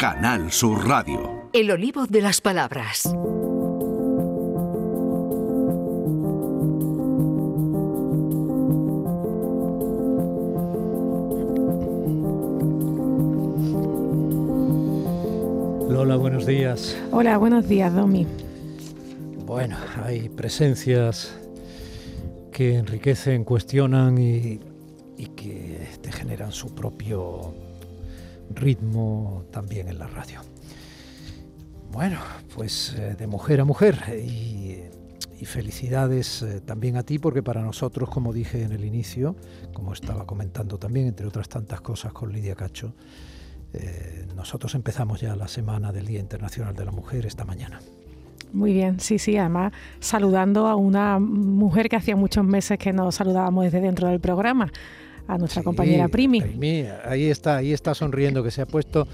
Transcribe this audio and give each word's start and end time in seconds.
Canal 0.00 0.50
Sur 0.50 0.88
Radio. 0.88 1.50
El 1.52 1.70
olivo 1.70 2.06
de 2.06 2.22
las 2.22 2.40
palabras. 2.40 3.04
Lola, 15.90 16.16
buenos 16.16 16.46
días. 16.46 16.96
Hola, 17.12 17.36
buenos 17.36 17.68
días, 17.68 17.94
Domi. 17.94 18.26
Bueno, 19.44 19.76
hay 20.02 20.30
presencias 20.30 21.38
que 22.50 22.76
enriquecen, 22.76 23.44
cuestionan 23.44 24.16
y, 24.16 24.60
y 25.18 25.26
que 25.26 25.90
te 26.00 26.10
generan 26.10 26.52
su 26.52 26.74
propio 26.74 27.52
ritmo 28.54 29.44
también 29.50 29.88
en 29.88 29.98
la 29.98 30.06
radio. 30.06 30.40
Bueno, 31.92 32.18
pues 32.54 32.94
eh, 32.96 33.16
de 33.18 33.26
mujer 33.26 33.60
a 33.60 33.64
mujer 33.64 33.98
y, 34.24 34.78
felicidades 35.42 36.42
eh, 36.42 36.60
también 36.60 36.98
a 36.98 37.02
ti 37.02 37.18
porque 37.18 37.42
para 37.42 37.62
nosotros, 37.62 38.10
como 38.10 38.30
dije 38.30 38.62
en 38.62 38.72
el 38.72 38.84
inicio, 38.84 39.36
como 39.72 39.94
estaba 39.94 40.26
comentando 40.26 40.78
también, 40.78 41.06
entre 41.06 41.26
otras 41.26 41.48
tantas 41.48 41.80
cosas 41.80 42.12
con 42.12 42.30
Lidia 42.30 42.54
Cacho, 42.54 42.94
eh, 43.72 44.26
nosotros 44.36 44.74
empezamos 44.74 45.20
ya 45.20 45.34
la 45.36 45.48
semana 45.48 45.92
del 45.92 46.06
Día 46.06 46.20
Internacional 46.20 46.76
de 46.76 46.84
la 46.84 46.90
Mujer 46.90 47.24
esta 47.24 47.46
mañana. 47.46 47.80
Muy 48.52 48.72
bien, 48.74 49.00
sí, 49.00 49.18
sí, 49.18 49.36
además 49.38 49.72
saludando 50.00 50.66
a 50.66 50.74
una 50.74 51.18
mujer 51.18 51.88
que 51.88 51.96
hacía 51.96 52.16
muchos 52.16 52.44
meses 52.44 52.78
que 52.78 52.92
nos 52.92 53.14
saludábamos 53.14 53.64
desde 53.64 53.80
dentro 53.80 54.08
del 54.08 54.20
programa, 54.20 54.70
a 55.30 55.38
nuestra 55.38 55.62
compañera 55.62 56.08
Primi. 56.08 56.40
Primi. 56.40 56.84
Ahí 57.04 57.24
está, 57.26 57.56
ahí 57.56 57.72
está 57.72 57.94
sonriendo, 57.94 58.42
que 58.42 58.50
se 58.50 58.62
ha 58.62 58.66
puesto, 58.66 59.06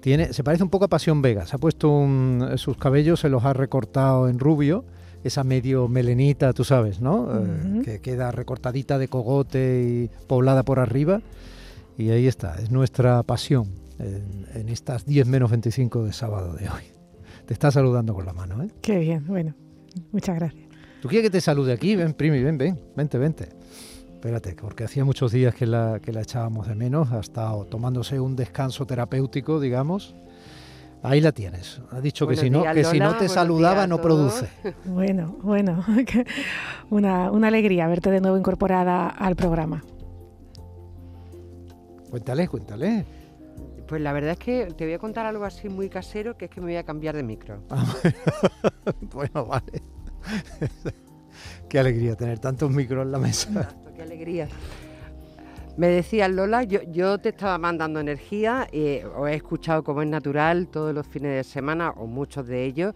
tiene, 0.00 0.32
se 0.32 0.42
parece 0.42 0.64
un 0.64 0.70
poco 0.70 0.86
a 0.86 0.88
Pasión 0.88 1.22
Vega, 1.22 1.46
se 1.46 1.56
ha 1.56 1.58
puesto 1.58 2.06
sus 2.56 2.76
cabellos, 2.76 3.20
se 3.20 3.28
los 3.28 3.44
ha 3.44 3.52
recortado 3.52 4.28
en 4.28 4.38
rubio, 4.38 4.84
esa 5.22 5.44
medio 5.44 5.86
melenita, 5.88 6.52
tú 6.52 6.64
sabes, 6.64 7.00
¿no? 7.00 7.28
Eh, 7.32 7.82
que 7.84 8.00
queda 8.00 8.32
recortadita 8.32 8.98
de 8.98 9.08
cogote 9.08 9.82
y 9.82 10.26
poblada 10.26 10.64
por 10.64 10.78
arriba. 10.78 11.20
Y 11.98 12.10
ahí 12.10 12.26
está, 12.26 12.54
es 12.54 12.70
nuestra 12.70 13.22
pasión 13.22 13.68
en, 13.98 14.46
en 14.54 14.68
estas 14.70 15.04
10 15.04 15.26
menos 15.26 15.50
25 15.50 16.04
de 16.04 16.12
sábado 16.12 16.54
de 16.54 16.68
hoy. 16.68 16.82
Te 17.46 17.52
está 17.52 17.70
saludando 17.70 18.14
con 18.14 18.24
la 18.24 18.32
mano, 18.32 18.62
¿eh? 18.62 18.68
Qué 18.80 18.98
bien, 18.98 19.26
bueno, 19.26 19.54
muchas 20.10 20.36
gracias. 20.36 20.64
¿Tú 21.02 21.08
quieres 21.08 21.26
que 21.26 21.30
te 21.30 21.40
salude 21.40 21.72
aquí? 21.72 21.96
Ven, 21.96 22.14
Primi, 22.14 22.42
ven, 22.42 22.58
ven, 22.58 22.78
vente, 22.96 23.18
vente. 23.18 23.48
Espérate, 24.20 24.54
porque 24.54 24.84
hacía 24.84 25.02
muchos 25.02 25.32
días 25.32 25.54
que 25.54 25.64
la, 25.64 25.98
que 25.98 26.12
la 26.12 26.20
echábamos 26.20 26.68
de 26.68 26.74
menos, 26.74 27.10
ha 27.10 27.20
estado 27.20 27.64
tomándose 27.64 28.20
un 28.20 28.36
descanso 28.36 28.84
terapéutico, 28.84 29.58
digamos. 29.58 30.14
Ahí 31.02 31.22
la 31.22 31.32
tienes. 31.32 31.80
Ha 31.90 32.02
dicho 32.02 32.26
que 32.26 32.36
si 32.36 32.50
no, 32.50 32.62
que 32.74 32.84
si 32.84 32.98
no 32.98 33.16
te 33.16 33.30
saludaba 33.30 33.86
no 33.86 34.02
produce. 34.02 34.46
Bueno, 34.84 35.38
bueno, 35.40 35.82
una, 36.90 37.30
una 37.30 37.48
alegría 37.48 37.86
verte 37.86 38.10
de 38.10 38.20
nuevo 38.20 38.36
incorporada 38.36 39.08
al 39.08 39.36
programa. 39.36 39.82
Cuéntale, 42.10 42.46
cuéntale. 42.46 43.06
Pues 43.88 44.02
la 44.02 44.12
verdad 44.12 44.32
es 44.32 44.38
que 44.38 44.66
te 44.76 44.84
voy 44.84 44.92
a 44.92 44.98
contar 44.98 45.24
algo 45.24 45.46
así 45.46 45.70
muy 45.70 45.88
casero, 45.88 46.36
que 46.36 46.44
es 46.44 46.50
que 46.50 46.60
me 46.60 46.66
voy 46.66 46.76
a 46.76 46.84
cambiar 46.84 47.16
de 47.16 47.22
micro. 47.22 47.62
bueno, 49.14 49.46
vale. 49.46 49.82
Qué 51.70 51.78
alegría 51.78 52.16
tener 52.16 52.38
tantos 52.38 52.70
micros 52.70 53.06
en 53.06 53.12
la 53.12 53.18
mesa 53.18 53.74
qué 54.00 54.04
alegría. 54.04 54.48
Me 55.76 55.88
decía 55.88 56.28
Lola, 56.28 56.64
yo, 56.64 56.80
yo 56.90 57.18
te 57.18 57.30
estaba 57.30 57.58
mandando 57.58 58.00
energía, 58.00 58.66
eh, 58.72 59.04
os 59.16 59.28
he 59.28 59.34
escuchado 59.34 59.84
como 59.84 60.02
es 60.02 60.08
natural 60.08 60.68
todos 60.68 60.94
los 60.94 61.06
fines 61.06 61.32
de 61.32 61.44
semana, 61.44 61.90
o 61.90 62.06
muchos 62.06 62.46
de 62.46 62.64
ellos, 62.64 62.94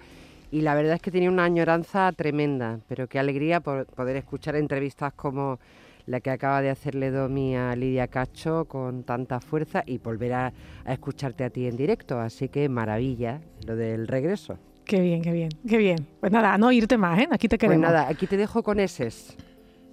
y 0.50 0.60
la 0.62 0.74
verdad 0.74 0.94
es 0.94 1.02
que 1.02 1.10
tenía 1.10 1.30
una 1.30 1.44
añoranza 1.44 2.10
tremenda, 2.12 2.80
pero 2.88 3.06
qué 3.06 3.18
alegría 3.18 3.60
por 3.60 3.86
poder 3.86 4.16
escuchar 4.16 4.56
entrevistas 4.56 5.12
como 5.14 5.58
la 6.06 6.20
que 6.20 6.30
acaba 6.30 6.60
de 6.60 6.70
hacerle 6.70 7.10
Domi 7.10 7.56
a 7.56 7.74
Lidia 7.74 8.08
Cacho 8.08 8.66
con 8.66 9.04
tanta 9.04 9.40
fuerza 9.40 9.82
y 9.86 9.98
volver 9.98 10.32
a, 10.34 10.52
escucharte 10.86 11.44
a 11.44 11.50
ti 11.50 11.66
en 11.66 11.76
directo, 11.76 12.18
así 12.18 12.48
que 12.48 12.68
maravilla 12.68 13.40
lo 13.66 13.76
del 13.76 14.06
regreso. 14.08 14.58
Qué 14.84 15.00
bien, 15.00 15.22
qué 15.22 15.32
bien, 15.32 15.48
qué 15.66 15.78
bien. 15.78 16.06
Pues 16.20 16.30
nada, 16.30 16.58
no 16.58 16.70
irte 16.70 16.98
más, 16.98 17.18
¿eh? 17.18 17.28
Aquí 17.30 17.48
te 17.48 17.56
pues 17.56 17.60
queremos. 17.60 17.86
Pues 17.86 17.94
nada, 17.94 18.08
aquí 18.08 18.26
te 18.26 18.36
dejo 18.36 18.62
con 18.62 18.80
eses. 18.80 19.34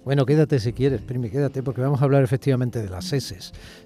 Bueno, 0.04 0.26
quédate 0.26 0.58
si 0.58 0.72
quieres, 0.72 1.00
Primi, 1.00 1.30
quédate, 1.30 1.62
porque 1.62 1.80
vamos 1.80 2.00
a 2.00 2.04
hablar 2.04 2.24
efectivamente 2.24 2.82
de 2.82 2.90
las 2.90 3.12
S. 3.12 3.36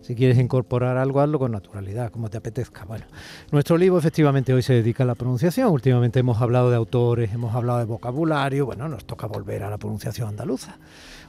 Si 0.01 0.15
quieres 0.15 0.39
incorporar 0.39 0.97
algo, 0.97 1.21
hazlo 1.21 1.39
con 1.39 1.53
naturalidad, 1.53 2.11
como 2.11 2.31
te 2.31 2.39
apetezca. 2.39 2.87
Bueno, 2.87 3.05
nuestro 3.53 3.77
libro 3.77 3.99
efectivamente 3.99 4.55
hoy 4.55 4.63
se 4.63 4.73
dedica 4.73 5.03
a 5.03 5.07
la 5.07 5.15
pronunciación. 5.15 5.69
Últimamente 5.69 6.19
hemos 6.19 6.41
hablado 6.41 6.71
de 6.71 6.77
autores, 6.77 7.35
hemos 7.35 7.55
hablado 7.55 7.81
de 7.81 7.85
vocabulario, 7.85 8.65
bueno, 8.65 8.89
nos 8.89 9.05
toca 9.05 9.27
volver 9.27 9.63
a 9.63 9.69
la 9.69 9.77
pronunciación 9.77 10.31
andaluza. 10.31 10.79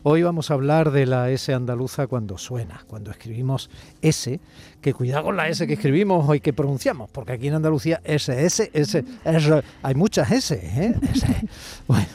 Hoy 0.03 0.23
vamos 0.23 0.51
a 0.51 0.53
hablar 0.53 0.91
de 0.91 1.05
la 1.05 1.29
S 1.31 1.53
andaluza 1.53 2.07
cuando 2.07 2.37
suena, 2.37 2.85
cuando 2.87 3.11
escribimos 3.11 3.69
S, 4.01 4.39
que 4.79 4.93
cuidado 4.93 5.25
con 5.25 5.35
la 5.35 5.49
S 5.49 5.67
que 5.67 5.73
escribimos 5.73 6.29
hoy 6.29 6.39
que 6.39 6.53
pronunciamos, 6.53 7.09
porque 7.09 7.33
aquí 7.33 7.49
en 7.49 7.55
Andalucía 7.55 7.99
S, 8.05 8.45
S, 8.45 8.71
S, 8.71 9.03
S, 9.25 9.63
hay 9.83 9.95
muchas 9.95 10.31
S, 10.31 10.55
¿eh? 10.55 10.95
S. 11.13 11.27
Bueno, 11.87 12.07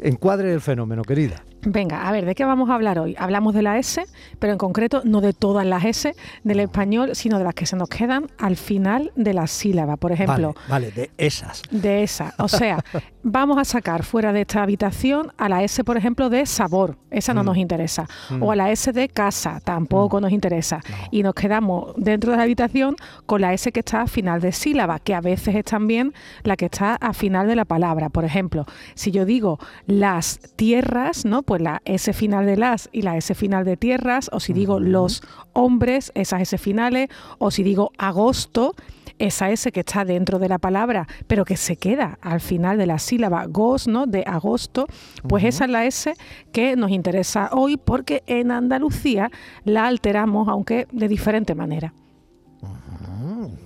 encuadre 0.00 0.52
el 0.52 0.60
fenómeno, 0.60 1.02
querida. 1.04 1.44
Venga, 1.64 2.08
a 2.08 2.12
ver, 2.12 2.26
¿de 2.26 2.34
qué 2.34 2.44
vamos 2.44 2.70
a 2.70 2.74
hablar 2.74 2.98
hoy? 2.98 3.14
Hablamos 3.18 3.54
de 3.54 3.62
la 3.62 3.78
S, 3.78 4.04
pero 4.40 4.52
en 4.52 4.58
concreto 4.58 5.02
no 5.04 5.20
de 5.20 5.32
todas 5.32 5.64
las 5.64 5.84
S 5.84 6.14
del 6.42 6.58
español, 6.58 7.14
sino 7.14 7.38
de 7.38 7.44
las 7.44 7.54
que 7.54 7.66
se 7.66 7.76
nos 7.76 7.88
quedan 7.88 8.26
al 8.38 8.56
final 8.56 9.12
de 9.14 9.32
la 9.32 9.46
sílaba. 9.46 9.96
Por 9.96 10.10
ejemplo. 10.10 10.54
Vale, 10.68 10.90
de 10.90 11.10
esas. 11.18 11.62
De 11.70 12.02
esas. 12.02 12.34
O 12.38 12.48
sea, 12.48 12.84
vamos 13.22 13.58
a 13.58 13.64
sacar 13.64 14.02
fuera 14.02 14.32
de 14.32 14.40
esta 14.40 14.62
habitación 14.62 15.32
a 15.38 15.48
la 15.48 15.62
S, 15.62 15.84
por 15.84 15.96
ejemplo, 15.96 16.30
de 16.30 16.46
sabor. 16.46 16.98
Esa 17.10 17.32
no 17.32 17.44
mm. 17.44 17.46
nos 17.46 17.56
interesa. 17.56 18.08
O 18.40 18.50
a 18.50 18.56
la 18.56 18.72
S 18.72 18.90
de 18.92 19.08
casa, 19.08 19.60
tampoco 19.62 20.18
mm. 20.18 20.22
nos 20.22 20.32
interesa. 20.32 20.80
Y 21.12 21.22
nos 21.22 21.34
quedamos 21.34 21.94
dentro 21.96 22.32
de 22.32 22.38
la 22.38 22.42
habitación 22.42 22.96
con 23.26 23.40
la 23.40 23.52
S 23.52 23.70
que 23.70 23.80
está 23.80 24.02
a 24.02 24.06
final 24.08 24.40
de 24.40 24.50
sílaba, 24.50 24.98
que 24.98 25.14
a 25.14 25.20
veces 25.20 25.54
es 25.54 25.64
también 25.64 26.12
la 26.42 26.56
que 26.56 26.64
está 26.64 26.96
a 26.96 27.12
final 27.12 27.46
de 27.46 27.54
la 27.54 27.64
palabra. 27.64 28.08
Por 28.08 28.24
ejemplo, 28.24 28.66
si 28.94 29.12
yo 29.12 29.24
digo 29.24 29.60
las 29.86 30.40
tierras, 30.56 31.24
¿no? 31.24 31.44
Pues 31.52 31.60
la 31.60 31.82
S 31.84 32.10
final 32.14 32.46
de 32.46 32.56
las 32.56 32.88
y 32.92 33.02
la 33.02 33.18
S 33.18 33.34
final 33.34 33.66
de 33.66 33.76
tierras, 33.76 34.30
o 34.32 34.40
si 34.40 34.54
digo 34.54 34.80
los 34.80 35.22
hombres, 35.52 36.10
esas 36.14 36.40
S 36.40 36.56
finales, 36.56 37.10
o 37.36 37.50
si 37.50 37.62
digo 37.62 37.92
agosto, 37.98 38.74
esa 39.18 39.50
S 39.50 39.70
que 39.70 39.80
está 39.80 40.06
dentro 40.06 40.38
de 40.38 40.48
la 40.48 40.56
palabra, 40.56 41.06
pero 41.26 41.44
que 41.44 41.58
se 41.58 41.76
queda 41.76 42.18
al 42.22 42.40
final 42.40 42.78
de 42.78 42.86
la 42.86 42.98
sílaba 42.98 43.44
gos, 43.44 43.86
¿no? 43.86 44.06
De 44.06 44.24
agosto, 44.26 44.86
pues 45.28 45.44
esa 45.44 45.66
es 45.66 45.70
la 45.70 45.84
S 45.84 46.14
que 46.52 46.74
nos 46.74 46.90
interesa 46.90 47.50
hoy 47.52 47.76
porque 47.76 48.22
en 48.26 48.50
Andalucía 48.50 49.30
la 49.64 49.86
alteramos, 49.88 50.48
aunque 50.48 50.88
de 50.90 51.06
diferente 51.06 51.54
manera. 51.54 51.92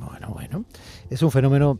Bueno, 0.01 0.31
bueno. 0.33 0.65
Es 1.09 1.23
un 1.23 1.31
fenómeno 1.31 1.79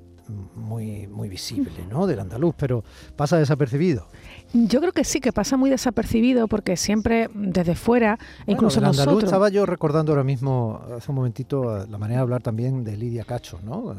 muy, 0.55 1.07
muy 1.07 1.29
visible, 1.29 1.85
¿no? 1.91 2.07
Del 2.07 2.21
andaluz, 2.21 2.55
pero 2.57 2.85
pasa 3.17 3.39
desapercibido. 3.39 4.09
Yo 4.53 4.81
creo 4.81 4.93
que 4.93 5.05
sí, 5.05 5.21
que 5.21 5.33
pasa 5.33 5.57
muy 5.57 5.71
desapercibido 5.71 6.49
porque 6.49 6.77
siempre 6.77 7.29
desde 7.35 7.75
fuera, 7.75 8.19
incluso 8.47 8.81
bueno, 8.81 8.95
nosotros... 8.95 9.25
Estaba 9.25 9.49
yo 9.49 9.67
recordando 9.67 10.13
ahora 10.13 10.25
mismo, 10.25 10.81
hace 10.97 11.11
un 11.11 11.17
momentito, 11.17 11.87
la 11.87 11.99
manera 11.99 12.21
de 12.21 12.23
hablar 12.23 12.43
también 12.43 12.85
de 12.85 12.97
Lidia 12.97 13.25
Cacho, 13.25 13.59
¿no? 13.63 13.97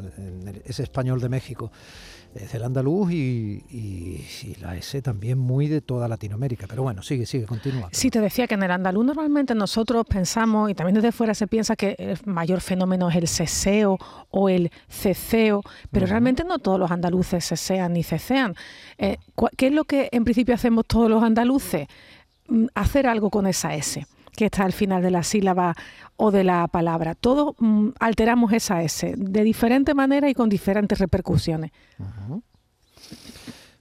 ese 0.66 0.84
español 0.84 1.20
de 1.22 1.30
México 1.30 1.72
es 2.36 2.54
el 2.54 2.64
andaluz 2.64 3.12
y, 3.12 4.26
la 4.62 4.76
S 4.76 5.02
también 5.02 5.38
muy 5.38 5.68
de 5.68 5.82
toda 5.82 6.08
Latinoamérica. 6.08 6.68
Pero 6.68 6.84
bueno, 6.84 7.02
sigue, 7.02 7.26
sigue, 7.26 7.46
continúa. 7.46 7.90
Sí, 7.92 8.10
te 8.10 8.20
decía 8.20 8.48
que 8.48 8.56
en 8.56 8.64
el 8.64 8.72
andaluz 8.72 9.06
normalmente 9.06 9.56
nosotros 9.56 10.06
pensamos, 10.08 10.70
y 10.70 10.74
también 10.74 10.96
desde 10.96 11.12
fuera 11.12 11.34
se 11.34 11.48
piensa 11.48 11.76
que 11.76 11.96
el 11.98 12.18
mayor 12.26 12.62
fenómeno 12.62 13.10
es 13.10 13.16
el 13.16 13.28
ceseo 13.28 13.98
o 14.30 14.50
el 14.50 14.72
ceceo, 14.88 15.62
pero 15.92 16.06
realmente 16.06 16.44
no 16.44 16.60
todos 16.60 16.80
los 16.80 16.92
andaluces 16.92 17.46
cesean 17.46 17.94
ni 17.94 18.04
cecean. 18.04 18.56
Eh, 18.98 19.18
¿Qué 19.56 19.68
es 19.68 19.74
lo 19.74 19.84
que 19.84 20.10
en 20.12 20.24
principio 20.24 20.37
hacemos 20.54 20.86
todos 20.86 21.10
los 21.10 21.24
andaluces? 21.24 21.88
Mm, 22.48 22.66
hacer 22.76 23.08
algo 23.08 23.30
con 23.30 23.48
esa 23.48 23.76
S 23.76 24.06
que 24.36 24.46
está 24.46 24.64
al 24.64 24.72
final 24.72 25.02
de 25.02 25.10
la 25.10 25.24
sílaba 25.24 25.76
o 26.16 26.30
de 26.30 26.44
la 26.44 26.68
palabra. 26.68 27.16
Todos 27.16 27.56
mm, 27.58 27.90
alteramos 28.00 28.54
esa 28.54 28.84
S 28.84 29.16
de 29.18 29.44
diferente 29.44 29.96
manera 29.96 30.30
y 30.30 30.36
con 30.36 30.48
diferentes 30.48 31.00
repercusiones. 31.00 31.72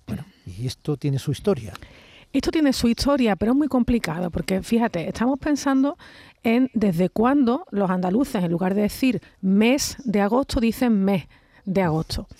Bueno, 0.06 0.24
y 0.46 0.66
esto 0.66 0.96
tiene 0.96 1.18
su 1.18 1.30
historia. 1.30 1.74
Esto 2.32 2.50
tiene 2.50 2.72
su 2.72 2.88
historia, 2.88 3.36
pero 3.36 3.52
es 3.52 3.58
muy 3.58 3.68
complicado, 3.68 4.30
porque 4.30 4.62
fíjate, 4.62 5.08
estamos 5.08 5.38
pensando 5.38 5.96
en 6.42 6.70
desde 6.74 7.10
cuándo 7.10 7.66
los 7.70 7.90
andaluces, 7.90 8.42
en 8.42 8.50
lugar 8.50 8.74
de 8.74 8.82
decir 8.82 9.22
mes 9.40 9.96
de 10.04 10.22
agosto, 10.22 10.58
dicen 10.60 11.04
mes 11.04 11.26
de 11.64 11.82
agosto. 11.82 12.26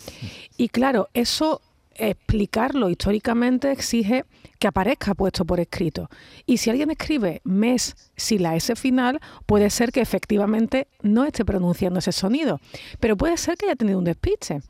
Y 0.58 0.70
claro, 0.70 1.10
eso 1.12 1.60
explicarlo 1.98 2.90
históricamente 2.90 3.70
exige 3.72 4.24
que 4.58 4.68
aparezca 4.68 5.14
puesto 5.14 5.44
por 5.44 5.60
escrito. 5.60 6.08
Y 6.46 6.58
si 6.58 6.70
alguien 6.70 6.90
escribe 6.90 7.40
mes 7.44 7.94
sin 8.16 8.42
la 8.42 8.56
S 8.56 8.74
final, 8.76 9.20
puede 9.46 9.70
ser 9.70 9.92
que 9.92 10.00
efectivamente 10.00 10.88
no 11.02 11.24
esté 11.24 11.44
pronunciando 11.44 11.98
ese 11.98 12.12
sonido, 12.12 12.60
pero 13.00 13.16
puede 13.16 13.36
ser 13.36 13.56
que 13.56 13.66
haya 13.66 13.76
tenido 13.76 13.98
un 13.98 14.04
despiste. 14.04 14.60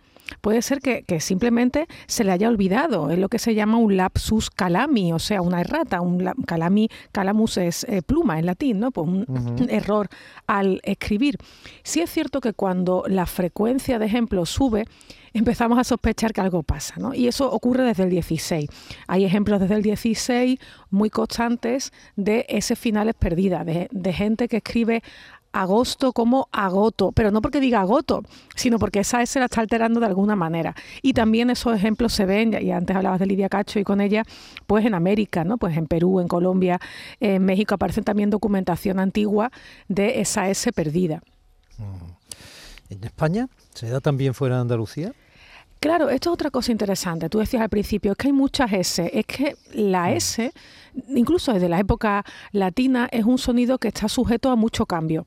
Puede 0.41 0.63
ser 0.63 0.81
que, 0.81 1.05
simplemente 1.21 1.87
se 2.07 2.25
le 2.25 2.33
haya 2.33 2.49
olvidado, 2.49 3.11
es 3.11 3.19
lo 3.19 3.29
que 3.29 3.39
se 3.39 3.55
llama 3.55 3.79
un 3.79 3.97
lapsus 3.97 4.51
calami, 4.51 5.13
o 5.13 5.19
sea, 5.19 5.43
una 5.43 5.61
errata, 5.61 6.01
un 6.01 6.33
calami, 6.47 6.89
calamus 7.13 7.57
es 7.57 7.85
eh, 7.85 8.03
pluma 8.03 8.39
en 8.39 8.47
latín, 8.47 8.81
¿no? 8.81 8.91
Pues 8.91 9.07
un 9.07 9.27
error 9.71 10.09
al 10.47 10.81
escribir. 10.85 11.37
Sí 11.83 12.01
es 12.01 12.11
cierto 12.11 12.41
que 12.41 12.53
cuando 12.53 13.05
la 13.07 13.27
frecuencia 13.27 13.99
de 13.99 14.07
ejemplos 14.07 14.51
sube, 14.51 14.85
empezamos 15.33 15.79
a 15.79 15.85
sospechar 15.85 16.33
que 16.33 16.41
algo 16.41 16.63
pasa, 16.63 16.95
¿no? 16.99 17.15
Y 17.15 17.29
eso 17.29 17.51
ocurre 17.51 17.85
desde 17.85 18.05
el 18.05 18.11
16. 18.11 18.69
Hay 19.07 19.25
ejemplos 19.25 19.61
desde 19.61 19.75
el 19.75 19.83
16 19.83 20.59
muy 20.91 21.11
constantes 21.11 21.93
de 22.17 22.47
ese 22.49 22.75
finales 22.75 23.15
perdidas, 23.15 23.67
de, 23.67 23.89
de 23.91 24.13
gente 24.13 24.49
que 24.49 24.59
escribe 24.59 25.03
agosto 25.57 26.13
como 26.13 26.49
agoto, 26.53 27.13
pero 27.13 27.31
no 27.31 27.41
porque 27.41 27.61
diga 27.61 27.81
agoto, 27.81 28.23
sino 28.55 28.79
porque 28.79 29.01
esa 29.01 29.23
S 29.23 29.39
la 29.39 29.47
está 29.47 29.63
alterando 29.63 30.01
de 30.01 30.07
alguna 30.07 30.37
manera. 30.37 30.75
Y 31.03 31.15
también 31.15 31.49
esos 31.51 31.75
ejemplos 31.75 32.13
se 32.13 32.27
ven, 32.27 32.57
y 32.61 32.71
antes 32.73 32.95
hablabas 32.95 33.21
de 33.21 33.27
Lidia 33.27 33.49
Cacho 33.49 33.79
y 33.79 33.85
con 33.85 34.01
ella, 34.01 34.23
pues 34.67 34.85
en 34.85 34.95
América, 34.95 35.45
¿no? 35.45 35.57
Pues 35.57 35.77
en 35.77 35.87
Perú, 35.87 36.21
en 36.21 36.29
Colombia, 36.29 36.79
en 37.21 37.45
México 37.45 37.75
aparece 37.75 38.03
también 38.03 38.29
documentación 38.29 39.01
antigua 39.01 39.51
de 39.89 40.21
esa 40.21 40.49
S 40.51 40.73
perdida. 40.73 41.23
Mm. 41.79 42.93
¿En 42.93 43.05
España 43.05 43.49
se 43.75 43.89
da 43.89 44.01
también 44.01 44.35
fuera 44.35 44.57
de 44.57 44.61
Andalucía? 44.61 45.13
Claro, 45.87 46.11
esto 46.11 46.31
es 46.31 46.35
otra 46.35 46.51
cosa 46.51 46.73
interesante. 46.73 47.29
Tú 47.29 47.39
decías 47.39 47.63
al 47.63 47.69
principio, 47.69 48.11
es 48.11 48.19
que 48.19 48.27
hay 48.27 48.33
muchas 48.33 48.73
S. 48.73 49.09
Es 49.15 49.25
que 49.25 49.55
la 49.73 50.09
mm. 50.09 50.17
S, 50.17 50.53
incluso 51.11 51.53
desde 51.53 51.69
la 51.69 51.79
época 51.79 52.25
latina, 52.51 53.09
es 53.13 53.25
un 53.25 53.39
sonido 53.39 53.79
que 53.79 53.87
está 53.87 54.09
sujeto 54.09 54.51
a 54.51 54.57
mucho 54.57 54.87
cambio. 54.87 55.25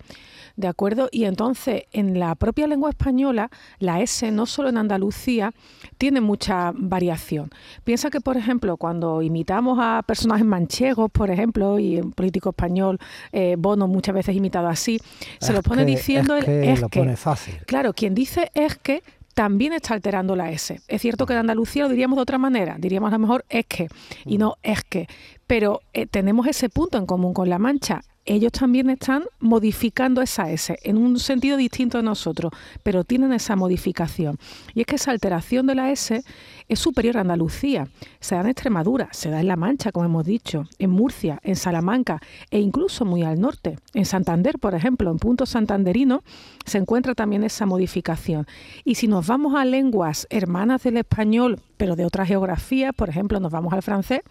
¿De 0.58 0.68
acuerdo? 0.68 1.08
Y 1.14 1.24
entonces, 1.24 1.84
en 1.94 2.20
la 2.20 2.36
propia 2.36 2.68
lengua 2.68 2.90
española, 2.90 3.50
la 3.80 4.02
S, 4.02 4.30
no 4.32 4.46
solo 4.46 4.68
en 4.68 4.78
Andalucía, 4.78 5.54
tiene 5.98 6.20
mucha 6.20 6.74
variación. 6.76 7.52
Piensa 7.86 8.10
que, 8.10 8.20
por 8.20 8.36
ejemplo, 8.36 8.76
cuando 8.76 9.22
imitamos 9.22 9.80
a 9.82 10.04
personajes 10.06 10.46
manchegos, 10.46 11.10
por 11.10 11.32
ejemplo, 11.32 11.80
y 11.80 12.02
un 12.02 12.12
político 12.12 12.50
español, 12.50 13.00
eh, 13.32 13.56
Bono, 13.58 13.88
muchas 13.88 14.14
veces 14.14 14.36
imitado 14.36 14.68
así, 14.68 15.00
se 15.40 15.54
lo 15.54 15.64
pone 15.64 15.86
diciendo 15.86 16.36
es 16.36 16.44
que, 16.44 16.76
lo 16.82 16.90
pone 16.90 17.16
fácil. 17.16 17.56
Claro, 17.66 17.94
quien 17.94 18.14
dice 18.14 18.52
es 18.54 18.76
que 18.76 19.02
también 19.40 19.72
está 19.72 19.94
alterando 19.94 20.36
la 20.36 20.52
S. 20.52 20.82
Es 20.90 21.02
cierto 21.02 21.26
que 21.26 21.32
en 21.32 21.40
Andalucía 21.40 21.84
lo 21.84 21.90
diríamos 21.90 22.18
de 22.18 22.24
otra 22.24 22.38
manera, 22.38 22.76
diríamos 22.78 23.08
a 23.08 23.12
lo 23.14 23.20
mejor 23.20 23.46
es 23.48 23.66
que 23.68 23.88
y 24.26 24.38
no 24.38 24.58
es 24.64 24.84
que, 24.84 25.08
pero 25.48 25.80
eh, 25.94 26.08
tenemos 26.08 26.46
ese 26.46 26.68
punto 26.68 26.98
en 26.98 27.06
común 27.06 27.34
con 27.34 27.48
La 27.48 27.58
Mancha 27.58 28.02
ellos 28.30 28.52
también 28.52 28.90
están 28.92 29.24
modificando 29.40 30.22
esa 30.22 30.52
S 30.52 30.78
en 30.84 30.98
un 30.98 31.20
sentido 31.20 31.58
distinto 31.58 31.98
de 31.98 32.04
nosotros, 32.04 32.52
pero 32.84 33.04
tienen 33.04 33.34
esa 33.34 33.56
modificación. 33.56 34.38
Y 34.76 34.82
es 34.82 34.86
que 34.86 34.98
esa 34.98 35.12
alteración 35.12 35.66
de 35.66 35.76
la 35.76 35.92
S 35.92 36.24
es 36.68 36.80
superior 36.80 37.18
a 37.18 37.22
Andalucía. 37.22 37.88
Se 38.20 38.36
da 38.36 38.42
en 38.42 38.48
Extremadura, 38.48 39.10
se 39.12 39.32
da 39.32 39.40
en 39.40 39.48
La 39.48 39.56
Mancha, 39.56 39.92
como 39.92 40.06
hemos 40.06 40.26
dicho, 40.26 40.66
en 40.78 40.92
Murcia, 40.92 41.40
en 41.44 41.56
Salamanca 41.56 42.22
e 42.52 42.60
incluso 42.60 43.04
muy 43.04 43.24
al 43.24 43.42
norte. 43.42 43.80
En 43.96 44.06
Santander, 44.06 44.60
por 44.60 44.76
ejemplo, 44.76 45.10
en 45.10 45.18
punto 45.18 45.48
santanderino, 45.48 46.24
se 46.66 46.78
encuentra 46.78 47.16
también 47.16 47.44
esa 47.44 47.66
modificación. 47.66 48.46
Y 48.86 48.96
si 48.96 49.08
nos 49.08 49.26
vamos 49.26 49.56
a 49.56 49.66
lenguas 49.66 50.28
hermanas 50.30 50.84
del 50.84 50.98
español, 50.98 51.60
pero 51.78 51.96
de 51.96 52.06
otra 52.06 52.28
geografía, 52.28 52.94
por 52.94 53.10
ejemplo, 53.10 53.40
nos 53.40 53.52
vamos 53.52 53.74
al 53.74 53.82
francés, 53.82 54.22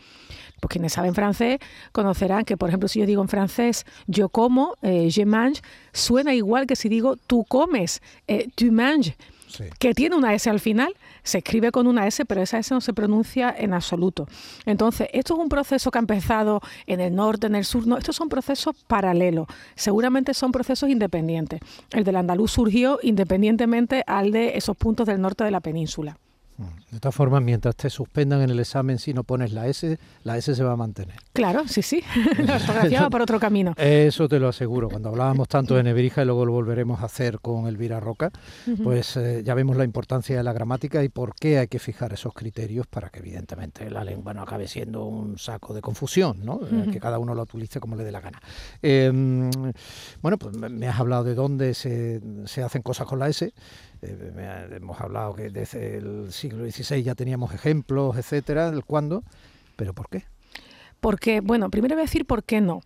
pues 0.60 0.70
quienes 0.70 0.92
saben 0.92 1.14
francés 1.14 1.58
conocerán 1.92 2.44
que, 2.44 2.56
por 2.56 2.68
ejemplo, 2.68 2.88
si 2.88 3.00
yo 3.00 3.06
digo 3.06 3.22
en 3.22 3.28
francés 3.28 3.86
yo 4.06 4.28
como, 4.28 4.74
eh, 4.82 5.10
je 5.10 5.24
mange, 5.26 5.62
suena 5.92 6.34
igual 6.34 6.66
que 6.66 6.76
si 6.76 6.88
digo 6.88 7.16
tú 7.16 7.44
comes, 7.44 8.00
eh, 8.26 8.48
tu 8.54 8.70
manges. 8.72 9.14
que 9.78 9.94
tiene 9.94 10.14
una 10.14 10.34
S 10.34 10.48
al 10.50 10.60
final, 10.60 10.94
se 11.22 11.38
escribe 11.38 11.72
con 11.72 11.86
una 11.86 12.06
S, 12.06 12.24
pero 12.26 12.42
esa 12.42 12.58
S 12.58 12.72
no 12.72 12.80
se 12.80 12.92
pronuncia 12.92 13.54
en 13.56 13.72
absoluto. 13.72 14.28
Entonces, 14.66 15.08
esto 15.12 15.34
es 15.34 15.40
un 15.40 15.48
proceso 15.48 15.90
que 15.90 15.98
ha 15.98 16.00
empezado 16.00 16.60
en 16.86 17.00
el 17.00 17.14
norte, 17.14 17.46
en 17.46 17.54
el 17.54 17.64
sur, 17.64 17.86
no, 17.86 17.96
estos 17.96 18.14
son 18.14 18.28
procesos 18.28 18.76
paralelos, 18.86 19.46
seguramente 19.74 20.34
son 20.34 20.52
procesos 20.52 20.90
independientes. 20.90 21.60
El 21.90 22.04
del 22.04 22.16
andaluz 22.16 22.52
surgió 22.52 22.98
independientemente 23.02 24.04
al 24.06 24.32
de 24.32 24.56
esos 24.56 24.76
puntos 24.76 25.06
del 25.06 25.20
norte 25.20 25.44
de 25.44 25.50
la 25.50 25.60
península. 25.60 26.18
De 26.90 26.98
todas 26.98 27.14
formas, 27.14 27.40
mientras 27.42 27.76
te 27.76 27.88
suspendan 27.88 28.40
en 28.42 28.50
el 28.50 28.58
examen 28.58 28.98
si 28.98 29.14
no 29.14 29.22
pones 29.22 29.52
la 29.52 29.68
S, 29.68 29.98
la 30.24 30.36
S 30.36 30.54
se 30.54 30.64
va 30.64 30.72
a 30.72 30.76
mantener. 30.76 31.14
Claro, 31.32 31.68
sí, 31.68 31.82
sí. 31.82 32.02
la 32.38 32.56
ortografía 32.56 33.02
va 33.02 33.10
por 33.10 33.22
otro 33.22 33.38
camino. 33.38 33.74
Eso 33.76 34.28
te 34.28 34.40
lo 34.40 34.48
aseguro. 34.48 34.88
Cuando 34.88 35.10
hablábamos 35.10 35.46
tanto 35.46 35.76
de 35.76 35.84
Nebrija 35.84 36.22
y 36.22 36.24
luego 36.24 36.44
lo 36.44 36.52
volveremos 36.52 37.00
a 37.00 37.04
hacer 37.04 37.38
con 37.38 37.68
Elvira 37.68 38.00
Roca, 38.00 38.32
pues 38.82 39.16
eh, 39.16 39.42
ya 39.44 39.54
vemos 39.54 39.76
la 39.76 39.84
importancia 39.84 40.36
de 40.36 40.42
la 40.42 40.52
gramática 40.52 41.04
y 41.04 41.08
por 41.08 41.36
qué 41.36 41.58
hay 41.58 41.68
que 41.68 41.78
fijar 41.78 42.12
esos 42.12 42.34
criterios 42.34 42.88
para 42.88 43.10
que 43.10 43.20
evidentemente 43.20 43.88
la 43.88 44.02
lengua 44.02 44.34
no 44.34 44.42
acabe 44.42 44.66
siendo 44.66 45.04
un 45.04 45.38
saco 45.38 45.74
de 45.74 45.80
confusión, 45.80 46.44
¿no? 46.44 46.60
Eh, 46.64 46.90
que 46.90 46.98
cada 46.98 47.20
uno 47.20 47.34
lo 47.34 47.42
utilice 47.42 47.78
como 47.78 47.94
le 47.94 48.02
dé 48.02 48.10
la 48.10 48.20
gana. 48.20 48.40
Em, 48.82 49.50
bueno, 50.22 50.38
pues 50.38 50.56
me 50.56 50.88
has 50.88 50.98
hablado 50.98 51.22
de 51.22 51.34
dónde 51.36 51.74
se, 51.74 52.20
se 52.46 52.62
hacen 52.64 52.82
cosas 52.82 53.06
con 53.06 53.20
la 53.20 53.28
S. 53.28 53.52
Eh, 54.02 54.70
hemos 54.76 55.00
hablado 55.00 55.34
que 55.34 55.50
desde 55.50 55.96
el 55.96 56.32
siglo 56.32 56.70
XVI 56.70 57.02
ya 57.02 57.14
teníamos 57.14 57.52
ejemplos, 57.54 58.16
etcétera, 58.16 58.70
del 58.70 58.84
cuándo, 58.84 59.24
pero 59.76 59.94
¿por 59.94 60.08
qué? 60.08 60.24
Porque, 61.00 61.40
bueno, 61.40 61.70
primero 61.70 61.94
voy 61.94 62.02
a 62.02 62.04
decir 62.04 62.26
por 62.26 62.44
qué 62.44 62.60
no. 62.60 62.82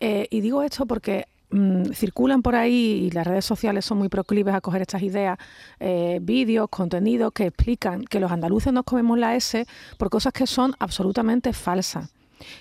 Eh, 0.00 0.26
y 0.30 0.40
digo 0.40 0.62
esto 0.62 0.86
porque 0.86 1.26
mm, 1.50 1.92
circulan 1.92 2.42
por 2.42 2.54
ahí 2.54 3.06
y 3.06 3.10
las 3.10 3.26
redes 3.26 3.44
sociales 3.44 3.84
son 3.84 3.98
muy 3.98 4.08
proclives 4.08 4.54
a 4.54 4.60
coger 4.60 4.82
estas 4.82 5.02
ideas, 5.02 5.38
eh, 5.80 6.18
vídeos, 6.22 6.68
contenidos 6.68 7.32
que 7.32 7.46
explican 7.46 8.04
que 8.04 8.20
los 8.20 8.30
andaluces 8.30 8.72
nos 8.72 8.84
comemos 8.84 9.18
la 9.18 9.34
S 9.36 9.66
por 9.98 10.10
cosas 10.10 10.32
que 10.32 10.46
son 10.46 10.74
absolutamente 10.78 11.52
falsas 11.52 12.10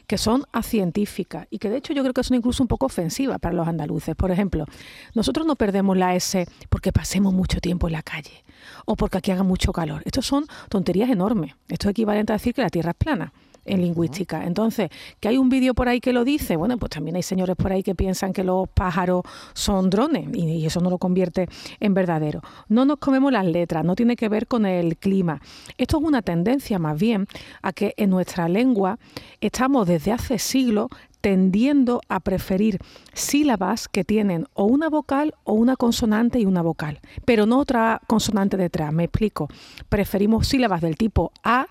que 0.07 0.17
son 0.17 0.43
acientíficas 0.51 1.47
y 1.49 1.59
que 1.59 1.69
de 1.69 1.77
hecho 1.77 1.93
yo 1.93 2.01
creo 2.01 2.13
que 2.13 2.23
son 2.23 2.37
incluso 2.37 2.63
un 2.63 2.67
poco 2.67 2.85
ofensivas 2.85 3.39
para 3.39 3.55
los 3.55 3.67
andaluces. 3.67 4.15
Por 4.15 4.31
ejemplo, 4.31 4.65
nosotros 5.13 5.45
no 5.45 5.55
perdemos 5.55 5.97
la 5.97 6.15
S 6.15 6.47
porque 6.69 6.91
pasemos 6.91 7.33
mucho 7.33 7.59
tiempo 7.59 7.87
en 7.87 7.93
la 7.93 8.03
calle 8.03 8.43
o 8.85 8.95
porque 8.95 9.17
aquí 9.17 9.31
haga 9.31 9.43
mucho 9.43 9.71
calor. 9.71 10.01
Estos 10.05 10.25
son 10.25 10.45
tonterías 10.69 11.09
enormes. 11.09 11.55
Esto 11.67 11.87
es 11.87 11.91
equivalente 11.91 12.33
a 12.33 12.35
decir 12.35 12.53
que 12.53 12.61
la 12.61 12.69
Tierra 12.69 12.91
es 12.91 12.97
plana 12.97 13.33
en 13.65 13.81
lingüística. 13.81 14.45
Entonces, 14.45 14.89
que 15.19 15.27
hay 15.27 15.37
un 15.37 15.49
vídeo 15.49 15.73
por 15.73 15.89
ahí 15.89 15.99
que 15.99 16.13
lo 16.13 16.23
dice, 16.23 16.55
bueno, 16.55 16.77
pues 16.77 16.91
también 16.91 17.15
hay 17.15 17.23
señores 17.23 17.55
por 17.55 17.71
ahí 17.71 17.83
que 17.83 17.95
piensan 17.95 18.33
que 18.33 18.43
los 18.43 18.69
pájaros 18.69 19.23
son 19.53 19.89
drones 19.89 20.27
y, 20.33 20.65
eso 20.65 20.79
no 20.79 20.89
lo 20.89 20.97
convierte 20.97 21.47
en 21.79 21.93
verdadero. 21.93 22.41
No 22.69 22.85
nos 22.85 22.97
comemos 22.97 23.31
las 23.31 23.45
letras, 23.45 23.83
no 23.85 23.95
tiene 23.95 24.15
que 24.15 24.29
ver 24.29 24.47
con 24.47 24.65
el 24.65 24.97
clima. 24.97 25.41
Esto 25.77 25.97
es 25.97 26.03
una 26.03 26.21
tendencia 26.21 26.79
más 26.79 26.99
bien 26.99 27.27
a 27.61 27.73
que 27.73 27.93
en 27.97 28.09
nuestra 28.09 28.47
lengua 28.47 28.97
estamos 29.41 29.87
desde 29.87 30.11
hace 30.11 30.39
siglos 30.39 30.87
tendiendo 31.21 32.01
a 32.07 32.19
preferir 32.19 32.77
sílabas 33.13 33.87
que 33.87 34.03
tienen 34.03 34.45
o 34.53 34.65
una 34.65 34.89
vocal 34.89 35.33
o 35.43 35.53
una 35.53 35.75
consonante 35.75 36.39
y 36.39 36.45
una 36.45 36.61
vocal, 36.61 36.99
pero 37.25 37.47
no 37.47 37.57
otra 37.57 37.99
consonante 38.05 38.57
detrás. 38.57 38.93
Me 38.93 39.05
explico. 39.05 39.47
Preferimos 39.89 40.47
sílabas 40.47 40.81
del 40.81 40.97
tipo 40.97 41.31
A 41.43 41.65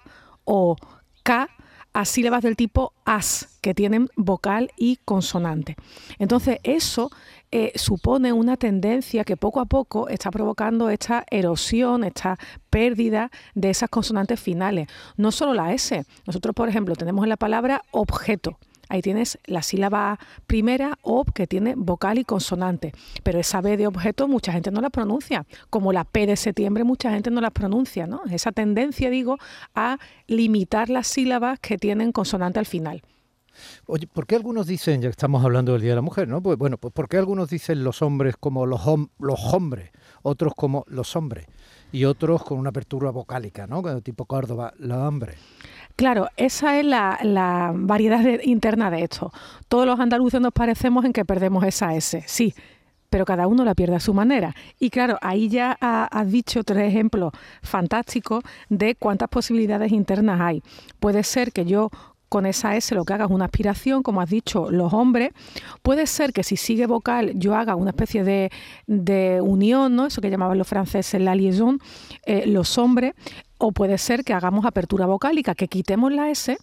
o 0.44 0.76
K 1.22 1.48
a 1.94 2.04
sílabas 2.04 2.42
del 2.42 2.56
tipo 2.56 2.92
as, 3.04 3.58
que 3.62 3.72
tienen 3.72 4.08
vocal 4.16 4.70
y 4.76 4.98
consonante. 5.04 5.76
Entonces, 6.18 6.58
eso 6.64 7.10
eh, 7.50 7.72
supone 7.76 8.32
una 8.32 8.56
tendencia 8.56 9.24
que 9.24 9.36
poco 9.36 9.60
a 9.60 9.66
poco 9.66 10.08
está 10.08 10.30
provocando 10.30 10.90
esta 10.90 11.24
erosión, 11.30 12.02
esta 12.02 12.36
pérdida 12.68 13.30
de 13.54 13.70
esas 13.70 13.88
consonantes 13.88 14.40
finales. 14.40 14.88
No 15.16 15.30
solo 15.30 15.54
la 15.54 15.72
S. 15.72 16.04
Nosotros, 16.26 16.54
por 16.54 16.68
ejemplo, 16.68 16.96
tenemos 16.96 17.22
en 17.22 17.28
la 17.28 17.36
palabra 17.36 17.82
objeto. 17.92 18.58
Ahí 18.88 19.02
tienes 19.02 19.38
la 19.46 19.62
sílaba 19.62 20.18
primera, 20.46 20.98
ob, 21.02 21.32
que 21.32 21.46
tiene 21.46 21.74
vocal 21.76 22.18
y 22.18 22.24
consonante. 22.24 22.92
Pero 23.22 23.38
esa 23.40 23.60
B 23.60 23.76
de 23.76 23.86
objeto 23.86 24.28
mucha 24.28 24.52
gente 24.52 24.70
no 24.70 24.80
la 24.80 24.90
pronuncia. 24.90 25.46
Como 25.70 25.92
la 25.92 26.04
P 26.04 26.26
de 26.26 26.36
septiembre 26.36 26.84
mucha 26.84 27.10
gente 27.10 27.30
no 27.30 27.40
la 27.40 27.50
pronuncia, 27.50 28.06
¿no? 28.06 28.22
Esa 28.30 28.52
tendencia, 28.52 29.10
digo, 29.10 29.38
a 29.74 29.98
limitar 30.26 30.90
las 30.90 31.06
sílabas 31.06 31.58
que 31.60 31.78
tienen 31.78 32.12
consonante 32.12 32.58
al 32.58 32.66
final. 32.66 33.02
Oye, 33.86 34.06
¿por 34.06 34.26
qué 34.26 34.36
algunos 34.36 34.66
dicen, 34.66 35.02
ya 35.02 35.08
estamos 35.08 35.44
hablando 35.44 35.72
del 35.72 35.82
Día 35.82 35.90
de 35.90 35.96
la 35.96 36.02
Mujer, 36.02 36.28
¿no? 36.28 36.42
Pues 36.42 36.58
bueno, 36.58 36.78
pues 36.78 36.92
¿por 36.92 37.08
qué 37.08 37.18
algunos 37.18 37.48
dicen 37.50 37.84
los 37.84 38.02
hombres 38.02 38.36
como 38.38 38.66
los, 38.66 38.82
los 39.18 39.54
hombres, 39.54 39.90
otros 40.22 40.54
como 40.56 40.84
los 40.88 41.14
hombres 41.16 41.46
y 41.92 42.04
otros 42.04 42.42
con 42.42 42.58
una 42.58 42.70
apertura 42.70 43.10
vocálica, 43.10 43.66
¿no? 43.66 43.82
Tipo 44.00 44.26
Córdoba, 44.26 44.74
los 44.78 44.98
hombres. 44.98 45.38
Claro, 45.96 46.28
esa 46.36 46.78
es 46.80 46.84
la, 46.84 47.72
variedad 47.74 48.20
interna 48.42 48.90
de 48.90 49.04
esto. 49.04 49.32
Todos 49.68 49.86
los 49.86 50.00
andaluces 50.00 50.40
nos 50.40 50.52
parecemos 50.52 51.04
en 51.04 51.12
que 51.12 51.24
perdemos 51.24 51.62
esa 51.64 51.94
S, 51.94 52.24
sí, 52.26 52.52
pero 53.10 53.24
cada 53.24 53.46
uno 53.46 53.64
la 53.64 53.76
pierde 53.76 53.94
a 53.94 54.00
su 54.00 54.12
manera. 54.12 54.56
Y 54.80 54.90
claro, 54.90 55.18
ahí 55.22 55.48
ya 55.48 55.76
has 55.80 56.30
dicho 56.32 56.64
tres 56.64 56.88
ejemplos 56.88 57.32
fantásticos 57.62 58.42
de 58.68 58.96
cuántas 58.96 59.28
posibilidades 59.28 59.92
internas 59.92 60.40
hay. 60.40 60.62
Puede 60.98 61.22
ser 61.22 61.52
que 61.52 61.64
yo 61.64 61.90
con 62.34 62.46
esa 62.46 62.74
S 62.74 62.92
lo 62.96 63.04
que 63.04 63.12
haga 63.12 63.26
es 63.26 63.30
una 63.30 63.44
aspiración, 63.44 64.02
como 64.02 64.20
has 64.20 64.28
dicho, 64.28 64.68
los 64.68 64.92
hombres. 64.92 65.30
Puede 65.82 66.08
ser 66.08 66.32
que 66.32 66.42
si 66.42 66.56
sigue 66.56 66.88
vocal 66.88 67.30
yo 67.36 67.54
haga 67.54 67.76
una 67.76 67.90
especie 67.90 68.24
de, 68.24 68.50
de 68.88 69.40
unión, 69.40 69.94
¿no? 69.94 70.06
eso 70.06 70.20
que 70.20 70.30
llamaban 70.30 70.58
los 70.58 70.66
franceses 70.66 71.20
la 71.20 71.36
liaison, 71.36 71.78
eh, 72.26 72.44
los 72.48 72.76
hombres. 72.76 73.14
O 73.56 73.70
puede 73.70 73.98
ser 73.98 74.24
que 74.24 74.32
hagamos 74.32 74.66
apertura 74.66 75.06
vocálica, 75.06 75.54
que 75.54 75.68
quitemos 75.68 76.12
la 76.12 76.28
S 76.28 76.58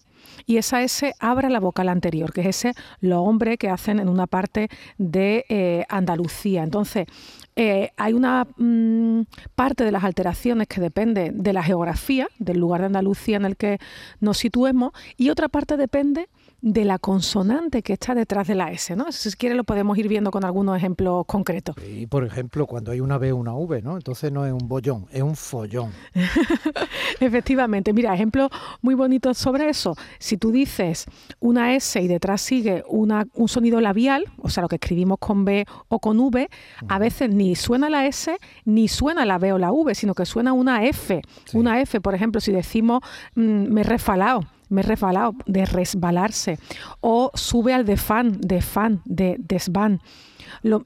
y 0.46 0.56
esa 0.56 0.82
S 0.82 1.14
abra 1.18 1.48
la 1.48 1.60
vocal 1.60 1.88
anterior, 1.88 2.32
que 2.32 2.42
es 2.42 2.48
ese 2.48 2.74
los 3.00 3.20
hombres 3.20 3.58
que 3.58 3.68
hacen 3.68 3.98
en 3.98 4.08
una 4.08 4.26
parte 4.26 4.68
de 4.98 5.44
eh, 5.48 5.84
Andalucía. 5.88 6.62
Entonces, 6.62 7.06
eh, 7.54 7.90
hay 7.96 8.14
una 8.14 8.46
mm, 8.56 9.22
parte 9.54 9.84
de 9.84 9.92
las 9.92 10.04
alteraciones 10.04 10.68
que 10.68 10.80
depende 10.80 11.30
de 11.34 11.52
la 11.52 11.62
geografía, 11.62 12.28
del 12.38 12.58
lugar 12.58 12.80
de 12.80 12.86
Andalucía 12.86 13.36
en 13.36 13.44
el 13.44 13.56
que 13.56 13.78
nos 14.20 14.38
situemos, 14.38 14.92
y 15.16 15.30
otra 15.30 15.48
parte 15.48 15.76
depende 15.76 16.22
de 16.22 16.28
la 16.62 16.98
consonante 16.98 17.82
que 17.82 17.92
está 17.92 18.14
detrás 18.14 18.46
de 18.46 18.54
la 18.54 18.70
S, 18.70 18.94
¿no? 18.94 19.10
Si 19.10 19.30
quiere 19.32 19.56
lo 19.56 19.64
podemos 19.64 19.98
ir 19.98 20.06
viendo 20.06 20.30
con 20.30 20.44
algunos 20.44 20.76
ejemplos 20.76 21.26
concretos. 21.26 21.74
Y 21.84 22.06
por 22.06 22.24
ejemplo, 22.24 22.66
cuando 22.66 22.92
hay 22.92 23.00
una 23.00 23.18
B 23.18 23.32
o 23.32 23.36
una 23.36 23.54
V, 23.54 23.82
¿no? 23.82 23.96
Entonces 23.96 24.30
no 24.30 24.46
es 24.46 24.52
un 24.52 24.68
bollón, 24.68 25.06
es 25.10 25.22
un 25.22 25.34
follón. 25.34 25.90
Efectivamente, 27.20 27.92
mira, 27.92 28.14
ejemplo 28.14 28.48
muy 28.80 28.94
bonito 28.94 29.34
sobre 29.34 29.68
eso. 29.68 29.96
Si 30.20 30.36
tú 30.36 30.52
dices 30.52 31.06
una 31.40 31.74
S 31.74 32.00
y 32.00 32.06
detrás 32.06 32.40
sigue 32.40 32.84
una, 32.88 33.26
un 33.34 33.48
sonido 33.48 33.80
labial, 33.80 34.24
o 34.38 34.48
sea, 34.48 34.62
lo 34.62 34.68
que 34.68 34.76
escribimos 34.76 35.18
con 35.18 35.44
B 35.44 35.66
o 35.88 35.98
con 35.98 36.20
V, 36.20 36.48
a 36.88 36.98
veces 37.00 37.28
ni 37.28 37.56
suena 37.56 37.90
la 37.90 38.06
S 38.06 38.36
ni 38.64 38.86
suena 38.86 39.24
la 39.24 39.38
B 39.38 39.52
o 39.52 39.58
la 39.58 39.72
V, 39.72 39.94
sino 39.96 40.14
que 40.14 40.26
suena 40.26 40.52
una 40.52 40.84
F. 40.84 41.22
Una 41.54 41.80
F, 41.80 42.00
por 42.00 42.14
ejemplo, 42.14 42.40
si 42.40 42.52
decimos 42.52 43.00
mm, 43.34 43.72
me 43.72 43.80
he 43.80 43.84
refalado 43.84 44.46
me 44.72 44.80
he 44.80 44.84
resbalado, 44.84 45.34
de 45.46 45.64
resbalarse, 45.66 46.58
o 47.00 47.30
sube 47.34 47.74
al 47.74 47.86
fan, 47.96 48.40
de 48.40 48.62
fan, 48.62 49.02
de 49.04 49.36
desván. 49.38 50.00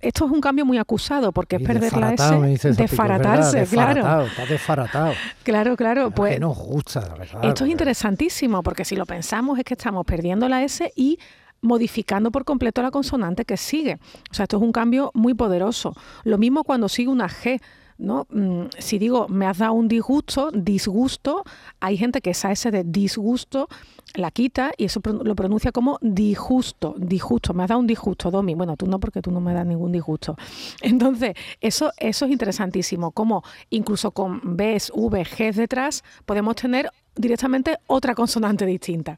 esto 0.01 0.27
es 0.27 0.31
un 0.31 0.41
cambio 0.41 0.67
muy 0.67 0.79
acusado 0.79 1.33
porque 1.33 1.57
es 1.57 1.63
perder 1.63 1.97
la 1.97 2.13
S, 2.13 2.73
desfaratarse, 2.73 3.65
claro. 3.67 4.27
Está 4.27 4.47
desfaratado. 4.47 5.13
Claro, 5.43 5.77
claro. 5.77 6.11
Pues, 6.11 6.41
nos 6.41 6.57
gusta, 6.57 7.01
la 7.01 7.15
verdad. 7.15 7.45
Esto 7.45 7.65
es 7.65 7.71
interesantísimo 7.71 8.63
porque 8.63 8.85
si 8.85 8.97
lo 8.97 9.07
pensamos 9.07 9.59
es 9.59 9.65
que 9.65 9.75
estamos 9.75 10.05
perdiendo 10.05 10.49
la 10.49 10.63
S 10.63 10.93
y 10.97 11.19
modificando 11.63 12.31
por 12.31 12.45
completo 12.45 12.83
la 12.83 12.91
consonante 12.91 13.45
que 13.45 13.57
sigue. 13.57 13.99
O 14.31 14.35
sea, 14.35 14.45
esto 14.45 14.57
es 14.57 14.63
un 14.63 14.73
cambio 14.73 15.11
muy 15.15 15.35
poderoso. 15.35 15.95
Lo 16.25 16.39
mismo 16.39 16.65
cuando 16.65 16.89
sigue 16.89 17.09
una 17.09 17.29
G. 17.29 17.61
¿no? 17.99 18.27
Mm, 18.31 18.67
si 18.79 18.99
digo 18.99 19.29
me 19.29 19.47
has 19.47 19.59
dado 19.59 19.75
un 19.75 19.89
disgusto, 19.89 20.51
disgusto, 20.51 21.45
hay 21.81 21.97
gente 21.97 22.21
que 22.21 22.31
esa 22.31 22.53
S 22.53 22.71
de 22.71 22.85
disgusto 22.85 23.69
la 24.15 24.31
quita 24.31 24.73
y 24.77 24.85
eso 24.85 25.01
lo 25.05 25.35
pronuncia 25.35 25.73
como 25.73 25.99
disgusto, 26.01 26.95
disgusto, 26.99 27.55
me 27.55 27.65
has 27.65 27.69
dado 27.69 27.81
un 27.81 27.87
disgusto, 27.87 28.31
Domi. 28.31 28.55
Bueno, 28.55 28.77
tú 28.77 28.87
no, 28.87 28.99
porque 28.99 29.21
tú 29.21 29.31
no 29.31 29.41
me 29.41 29.53
das 29.53 29.67
ningún 29.67 29.93
disgusto. 29.93 30.37
Entonces, 30.83 31.35
eso, 31.61 31.93
eso 31.99 32.25
es 32.25 32.31
interesantísimo, 32.31 33.11
como 33.11 33.43
incluso 33.71 34.11
con 34.11 34.57
Bs, 34.57 34.93
V, 34.95 35.25
G 35.25 35.55
detrás, 35.55 36.03
podemos 36.25 36.57
tener 36.57 36.91
directamente 37.15 37.77
otra 37.87 38.15
consonante 38.15 38.67
distinta. 38.67 39.17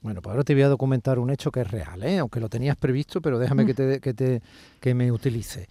Bueno, 0.00 0.20
pues 0.20 0.32
ahora 0.32 0.44
te 0.44 0.52
voy 0.52 0.64
a 0.64 0.68
documentar 0.68 1.18
un 1.18 1.30
hecho 1.30 1.50
que 1.50 1.62
es 1.62 1.70
real, 1.70 2.02
¿eh? 2.02 2.18
aunque 2.18 2.38
lo 2.38 2.50
tenías 2.50 2.76
previsto, 2.76 3.22
pero 3.22 3.38
déjame 3.38 3.64
mm. 3.64 3.66
que, 3.66 3.74
te, 3.74 4.00
que, 4.00 4.12
te, 4.12 4.42
que 4.78 4.94
me 4.94 5.10
utilice. 5.10 5.66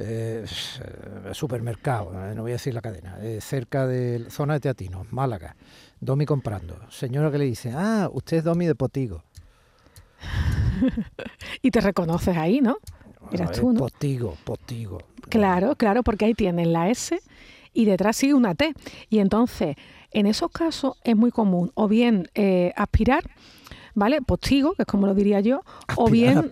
Eh, 0.00 0.44
supermercado, 1.32 2.12
eh, 2.30 2.32
no 2.32 2.42
voy 2.42 2.52
a 2.52 2.54
decir 2.54 2.72
la 2.72 2.80
cadena, 2.80 3.18
eh, 3.20 3.40
cerca 3.40 3.84
de 3.84 4.30
zona 4.30 4.54
de 4.54 4.60
Teatino, 4.60 5.06
Málaga. 5.10 5.56
Domi 6.00 6.24
comprando. 6.24 6.78
Señora 6.88 7.32
que 7.32 7.38
le 7.38 7.46
dice, 7.46 7.72
ah, 7.74 8.08
usted 8.12 8.36
es 8.36 8.44
Domi 8.44 8.66
de 8.66 8.76
Potigo. 8.76 9.24
y 11.62 11.72
te 11.72 11.80
reconoces 11.80 12.36
ahí, 12.36 12.60
¿no? 12.60 12.76
Eras 13.32 13.52
tú, 13.52 13.72
¿no? 13.72 13.80
Potigo, 13.80 14.36
Potigo. 14.44 14.98
Claro, 15.28 15.74
claro, 15.74 16.04
porque 16.04 16.26
ahí 16.26 16.34
tienes 16.34 16.68
la 16.68 16.88
S 16.90 17.18
y 17.74 17.84
detrás 17.84 18.16
sigue 18.16 18.34
una 18.34 18.54
T. 18.54 18.74
Y 19.10 19.18
entonces, 19.18 19.74
en 20.12 20.26
esos 20.26 20.52
casos 20.52 20.96
es 21.02 21.16
muy 21.16 21.32
común 21.32 21.72
o 21.74 21.88
bien 21.88 22.28
aspirar 22.76 23.24
¿vale? 23.98 24.22
Postigo, 24.22 24.74
que 24.74 24.82
es 24.82 24.86
como 24.86 25.06
lo 25.06 25.14
diría 25.14 25.40
yo, 25.40 25.62
o 25.96 26.08
bien... 26.08 26.38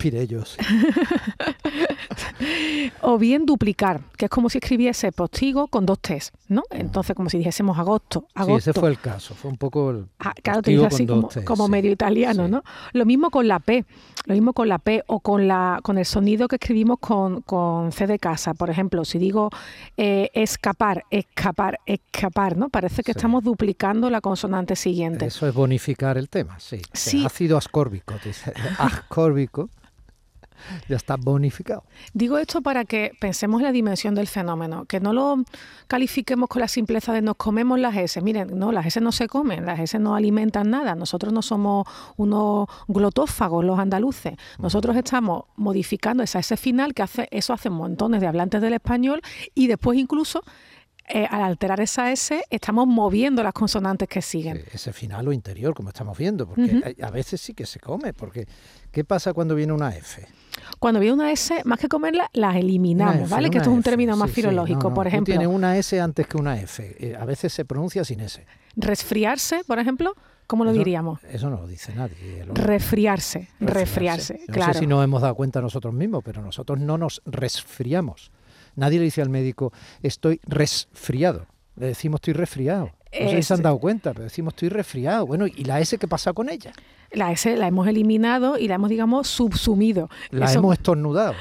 o 3.00 3.18
bien 3.18 3.46
duplicar, 3.46 4.00
que 4.16 4.26
es 4.26 4.30
como 4.30 4.50
si 4.50 4.58
escribiese 4.58 5.12
postigo 5.12 5.68
con 5.68 5.86
dos 5.86 6.00
T's, 6.00 6.32
¿no? 6.48 6.62
Entonces, 6.70 7.14
como 7.16 7.30
si 7.30 7.38
dijésemos 7.38 7.78
agosto, 7.78 8.26
agosto. 8.34 8.60
Sí, 8.60 8.70
ese 8.70 8.78
fue 8.78 8.90
el 8.90 8.98
caso, 8.98 9.34
fue 9.34 9.50
un 9.50 9.56
poco 9.56 9.90
el 9.90 10.06
ah, 10.20 10.34
Claro, 10.42 10.62
te 10.62 10.70
dice 10.72 10.86
así 10.86 11.06
como, 11.44 11.68
medio 11.68 11.90
italiano, 11.90 12.48
¿no? 12.48 12.62
Lo 12.92 13.06
mismo 13.06 13.30
con 13.30 13.48
la 13.48 13.58
P, 13.58 13.84
lo 14.26 14.34
mismo 14.34 14.52
con 14.52 14.68
la 14.68 14.78
P 14.78 15.02
o 15.06 15.20
con, 15.20 15.48
la, 15.48 15.80
con 15.82 15.98
el 15.98 16.04
sonido 16.04 16.48
que 16.48 16.56
escribimos 16.56 16.98
con, 16.98 17.42
con 17.42 17.92
C 17.92 18.06
de 18.06 18.18
casa. 18.18 18.54
Por 18.54 18.70
ejemplo, 18.70 19.04
si 19.04 19.18
digo 19.18 19.50
eh, 19.96 20.30
escapar, 20.34 21.04
escapar, 21.10 21.80
escapar, 21.86 22.56
¿no? 22.56 22.68
Parece 22.68 23.02
que 23.02 23.12
estamos 23.12 23.44
duplicando 23.44 24.10
la 24.10 24.20
consonante 24.20 24.76
siguiente. 24.76 25.26
Eso 25.26 25.46
es 25.46 25.54
bonificar 25.54 26.18
el 26.18 26.28
tema, 26.28 26.58
sí. 26.58 26.80
Sí, 26.92 27.26
ácido 27.36 27.58
ascórbico, 27.58 28.14
dice, 28.24 28.50
ascórbico, 28.78 29.68
ya 30.88 30.96
está 30.96 31.16
bonificado. 31.16 31.84
Digo 32.14 32.38
esto 32.38 32.62
para 32.62 32.86
que 32.86 33.12
pensemos 33.20 33.60
en 33.60 33.66
la 33.66 33.72
dimensión 33.72 34.14
del 34.14 34.26
fenómeno, 34.26 34.86
que 34.86 35.00
no 35.00 35.12
lo 35.12 35.44
califiquemos 35.86 36.48
con 36.48 36.60
la 36.60 36.68
simpleza 36.68 37.12
de 37.12 37.20
nos 37.20 37.36
comemos 37.36 37.78
las 37.78 37.94
S. 37.94 38.22
Miren, 38.22 38.58
no, 38.58 38.72
las 38.72 38.86
S 38.86 39.02
no 39.02 39.12
se 39.12 39.28
comen, 39.28 39.66
las 39.66 39.78
S 39.80 39.98
no 39.98 40.16
alimentan 40.16 40.70
nada. 40.70 40.94
Nosotros 40.94 41.30
no 41.30 41.42
somos 41.42 41.86
unos 42.16 42.68
glotófagos 42.88 43.66
los 43.66 43.78
andaluces. 43.78 44.34
Nosotros 44.58 44.96
estamos 44.96 45.44
modificando 45.56 46.22
esa 46.22 46.38
S 46.38 46.56
final, 46.56 46.94
que 46.94 47.02
hace, 47.02 47.28
eso 47.30 47.52
hace 47.52 47.68
montones 47.68 48.22
de 48.22 48.28
hablantes 48.28 48.62
del 48.62 48.72
español, 48.72 49.20
y 49.54 49.66
después 49.66 49.98
incluso 49.98 50.42
eh, 51.08 51.26
al 51.30 51.42
alterar 51.42 51.80
esa 51.80 52.10
S 52.10 52.42
estamos 52.50 52.86
moviendo 52.86 53.42
las 53.42 53.52
consonantes 53.52 54.08
que 54.08 54.22
siguen. 54.22 54.64
ese 54.72 54.92
final 54.92 55.28
o 55.28 55.32
interior, 55.32 55.74
como 55.74 55.90
estamos 55.90 56.16
viendo, 56.18 56.46
porque 56.46 56.96
a, 57.00 57.10
veces 57.10 57.40
sí 57.40 57.54
que 57.54 57.66
se 57.66 57.78
come, 57.78 58.12
porque 58.12 58.46
¿qué 58.90 59.04
pasa 59.04 59.32
cuando 59.32 59.54
viene 59.54 59.72
una 59.72 59.94
F? 59.94 60.26
Cuando 60.78 61.00
viene 61.00 61.14
una 61.14 61.30
S, 61.30 61.62
más 61.64 61.78
que 61.78 61.88
comerla, 61.88 62.30
las 62.32 62.56
eliminamos, 62.56 63.28
¿vale? 63.28 63.50
Que 63.50 63.58
esto 63.58 63.70
es 63.70 63.76
un 63.76 63.82
término 63.82 64.16
más 64.16 64.30
filológico, 64.30 64.92
por 64.92 65.06
ejemplo. 65.06 65.32
Tiene 65.32 65.46
una 65.46 65.76
S 65.76 66.00
antes 66.00 66.26
que 66.26 66.36
una 66.36 66.60
F. 66.60 66.96
Eh, 66.98 67.16
a 67.16 67.24
veces 67.24 67.52
se 67.52 67.64
pronuncia 67.64 68.04
sin 68.04 68.20
S. 68.20 68.44
Resfriarse, 68.76 69.62
por 69.66 69.78
ejemplo, 69.78 70.14
¿Cómo 70.46 70.64
lo 70.64 70.72
diríamos? 70.72 71.18
Eso 71.24 71.50
no 71.50 71.56
lo 71.56 71.66
dice 71.66 71.92
nadie. 71.92 72.44
Resfriarse, 72.54 73.48
resfriarse, 73.58 74.42
claro. 74.46 74.68
No 74.68 74.72
sé 74.74 74.78
si 74.78 74.86
nos 74.86 75.02
hemos 75.02 75.20
dado 75.22 75.34
cuenta 75.34 75.60
nosotros 75.60 75.92
mismos, 75.92 76.22
pero 76.24 76.40
nosotros 76.40 76.78
no 76.78 76.96
nos 76.96 77.20
resfriamos. 77.26 78.30
Nadie 78.76 78.98
le 78.98 79.06
dice 79.06 79.22
al 79.22 79.30
médico, 79.30 79.72
estoy 80.02 80.40
resfriado. 80.44 81.46
Le 81.76 81.86
decimos, 81.86 82.18
estoy 82.18 82.34
resfriado. 82.34 82.92
No 83.20 83.30
sé 83.30 83.36
si 83.36 83.42
se 83.42 83.54
han 83.54 83.62
dado 83.62 83.78
cuenta, 83.78 84.12
pero 84.12 84.24
decimos, 84.24 84.52
estoy 84.52 84.68
resfriado. 84.68 85.26
Bueno, 85.26 85.46
¿y 85.46 85.64
la 85.64 85.80
S 85.80 85.96
qué 85.98 86.06
pasa 86.06 86.32
con 86.32 86.48
ella? 86.48 86.72
La 87.12 87.32
S 87.32 87.56
la 87.56 87.68
hemos 87.68 87.86
eliminado 87.86 88.58
y 88.58 88.68
la 88.68 88.74
hemos, 88.74 88.90
digamos, 88.90 89.28
subsumido. 89.28 90.10
La 90.30 90.52
hemos 90.52 90.74
estornudado. 90.74 91.34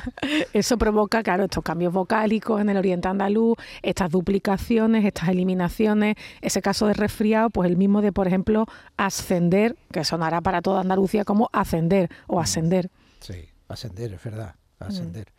Eso 0.52 0.78
provoca, 0.78 1.22
claro, 1.22 1.44
estos 1.44 1.64
cambios 1.64 1.92
vocálicos 1.92 2.60
en 2.60 2.68
el 2.68 2.76
oriente 2.76 3.08
andaluz, 3.08 3.56
estas 3.82 4.10
duplicaciones, 4.10 5.04
estas 5.04 5.28
eliminaciones. 5.30 6.16
Ese 6.42 6.62
caso 6.62 6.86
de 6.86 6.94
resfriado, 6.94 7.50
pues 7.50 7.68
el 7.68 7.76
mismo 7.76 8.02
de, 8.02 8.12
por 8.12 8.26
ejemplo, 8.26 8.66
ascender, 8.96 9.76
que 9.90 10.04
sonará 10.04 10.42
para 10.42 10.62
toda 10.62 10.82
Andalucía 10.82 11.24
como 11.24 11.48
ascender 11.52 12.10
o 12.26 12.38
ascender. 12.38 12.90
Sí, 13.20 13.48
ascender, 13.68 14.12
es 14.12 14.22
verdad, 14.22 14.54
ascender. 14.78 15.32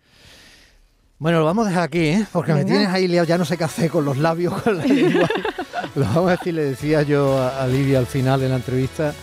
Bueno, 1.19 1.39
lo 1.39 1.45
vamos 1.45 1.65
a 1.65 1.69
dejar 1.69 1.83
aquí, 1.85 1.99
¿eh? 1.99 2.27
porque 2.31 2.53
me 2.53 2.63
tienes 2.63 2.89
ahí 2.89 3.07
liado, 3.07 3.25
ya 3.25 3.39
no 3.39 3.45
sé 3.45 3.57
qué 3.57 3.63
hacer 3.63 3.89
con 3.89 4.05
los 4.05 4.17
labios, 4.17 4.61
con 4.61 4.77
la 4.77 4.85
lengua. 4.85 5.27
lo 5.95 6.05
vamos 6.05 6.27
a 6.27 6.31
decir, 6.31 6.53
le 6.53 6.63
decía 6.63 7.01
yo 7.01 7.41
a, 7.41 7.65
Lidia 7.65 7.97
al 7.97 8.05
final 8.05 8.39
de 8.39 8.49
la 8.49 8.57
entrevista, 8.57 9.15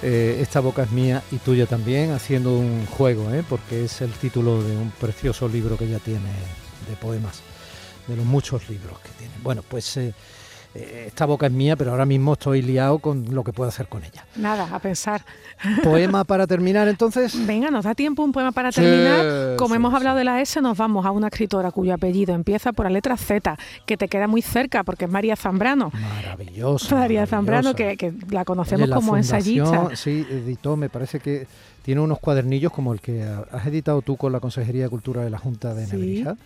eh, 0.00 0.38
esta 0.40 0.60
boca 0.60 0.84
es 0.84 0.92
mía 0.92 1.24
y 1.32 1.38
tuya 1.38 1.66
también, 1.66 2.12
haciendo 2.12 2.56
un 2.56 2.86
juego, 2.86 3.34
¿eh? 3.34 3.42
porque 3.48 3.84
es 3.84 4.00
el 4.00 4.12
título 4.12 4.62
de 4.62 4.76
un 4.76 4.92
precioso 4.92 5.48
libro 5.48 5.76
que 5.76 5.86
ella 5.86 5.98
tiene 5.98 6.30
de 6.88 6.94
poemas, 7.00 7.40
de 8.06 8.14
los 8.14 8.24
muchos 8.24 8.68
libros 8.68 9.00
que 9.00 9.08
tiene. 9.18 9.34
Bueno, 9.42 9.64
pues 9.68 9.96
eh, 9.96 10.14
esta 10.74 11.26
boca 11.26 11.46
es 11.46 11.52
mía, 11.52 11.76
pero 11.76 11.92
ahora 11.92 12.04
mismo 12.04 12.32
estoy 12.32 12.60
liado 12.60 12.98
con 12.98 13.32
lo 13.32 13.44
que 13.44 13.52
puedo 13.52 13.68
hacer 13.68 13.86
con 13.86 14.02
ella. 14.02 14.26
Nada, 14.36 14.68
a 14.74 14.78
pensar. 14.80 15.24
¿Poema 15.82 16.24
para 16.24 16.46
terminar 16.46 16.88
entonces? 16.88 17.34
Venga, 17.46 17.70
nos 17.70 17.84
da 17.84 17.94
tiempo 17.94 18.24
un 18.24 18.32
poema 18.32 18.50
para 18.50 18.72
terminar. 18.72 19.56
Como 19.56 19.74
hemos 19.74 19.94
hablado 19.94 20.18
de 20.18 20.24
la 20.24 20.40
S, 20.40 20.60
nos 20.60 20.76
vamos 20.76 21.06
a 21.06 21.12
una 21.12 21.28
escritora 21.28 21.70
cuyo 21.70 21.94
apellido 21.94 22.34
empieza 22.34 22.72
por 22.72 22.86
la 22.86 22.90
letra 22.90 23.16
Z, 23.16 23.56
que 23.86 23.96
te 23.96 24.08
queda 24.08 24.26
muy 24.26 24.42
cerca 24.42 24.82
porque 24.82 25.04
es 25.04 25.10
María 25.10 25.36
Zambrano. 25.36 25.92
Maravillosa. 25.92 26.96
María 26.96 27.26
Zambrano, 27.26 27.74
que, 27.74 28.12
la 28.30 28.44
conocemos 28.44 28.90
como 28.90 29.16
ensayista. 29.16 29.94
Sí, 29.94 30.26
editó, 30.28 30.76
me 30.76 30.88
parece 30.88 31.20
que 31.20 31.46
tiene 31.82 32.00
unos 32.00 32.18
cuadernillos 32.18 32.72
como 32.72 32.92
el 32.92 33.00
que 33.00 33.22
has 33.22 33.66
editado 33.66 34.02
tú 34.02 34.16
con 34.16 34.32
la 34.32 34.40
Consejería 34.40 34.84
de 34.84 34.88
Cultura 34.88 35.22
de 35.22 35.30
la 35.30 35.38
Junta 35.38 35.74
de 35.74 35.86
Nebrija 35.86 36.36